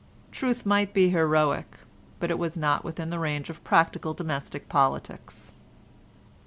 [0.31, 1.77] Truth might be heroic,
[2.19, 5.51] but it was not within the range of practical domestic politics.